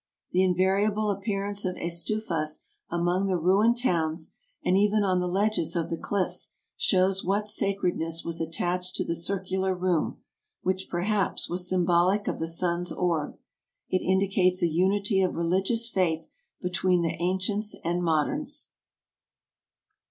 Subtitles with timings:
[0.31, 4.33] The invariable appearance of estufas among the ruined towns,
[4.65, 9.13] and even on the ledges of the cliffs, shows what sacredness was attached to the
[9.13, 10.17] circular room,
[10.63, 13.37] which, perhaps, was sym bolic of the sun's orb;
[13.91, 18.71] it indicates a unity of religious faith between the ancients and moderns.